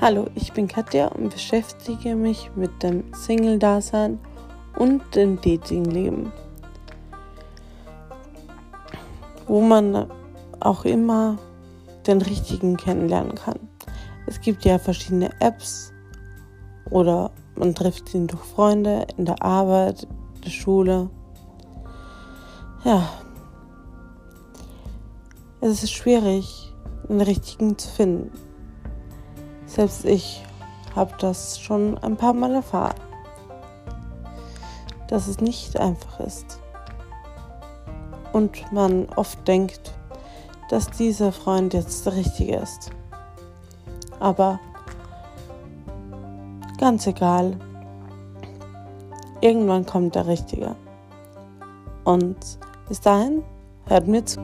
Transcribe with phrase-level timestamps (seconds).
[0.00, 4.20] Hallo, ich bin Katja und beschäftige mich mit dem Single-Dasein
[4.76, 6.32] und dem Dating-Leben.
[9.48, 10.08] Wo man
[10.60, 11.36] auch immer
[12.06, 13.58] den richtigen kennenlernen kann.
[14.26, 15.92] Es gibt ja verschiedene Apps
[16.90, 20.04] oder man trifft ihn durch Freunde, in der Arbeit,
[20.36, 21.10] in der Schule.
[22.84, 23.02] Ja,
[25.60, 26.72] es ist schwierig,
[27.08, 28.47] den richtigen zu finden.
[29.68, 30.42] Selbst ich
[30.96, 32.96] habe das schon ein paar Mal erfahren,
[35.08, 36.58] dass es nicht einfach ist.
[38.32, 39.92] Und man oft denkt,
[40.70, 42.90] dass dieser Freund jetzt der richtige ist.
[44.20, 44.58] Aber
[46.78, 47.56] ganz egal,
[49.40, 50.74] irgendwann kommt der richtige.
[52.04, 52.36] Und
[52.88, 53.44] bis dahin,
[53.86, 54.40] hört mir zu.